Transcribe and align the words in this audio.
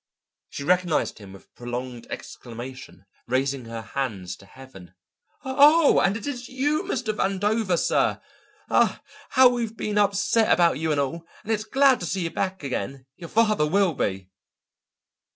She 0.49 0.63
recognized 0.63 1.19
him 1.19 1.33
with 1.33 1.45
a 1.45 1.49
prolonged 1.49 2.07
exclamation, 2.09 3.05
raising 3.27 3.65
her 3.65 3.83
hands 3.83 4.35
to 4.37 4.47
heaven. 4.47 4.95
"O 5.45 5.55
oh, 5.99 5.99
and 5.99 6.17
is 6.17 6.25
it 6.25 6.47
you, 6.49 6.81
Mr. 6.85 7.13
Vandover, 7.15 7.77
sir? 7.77 8.19
Ah, 8.67 9.03
how 9.29 9.49
we've 9.49 9.77
been 9.77 9.99
upset 9.99 10.51
about 10.51 10.79
you 10.79 10.91
and 10.91 10.99
all, 10.99 11.27
and 11.43 11.51
it's 11.51 11.65
glad 11.65 11.99
to 11.99 12.07
see 12.07 12.21
you 12.21 12.31
back 12.31 12.63
again 12.63 13.05
your 13.15 13.29
father 13.29 13.67
will 13.67 13.93
be! 13.93 14.31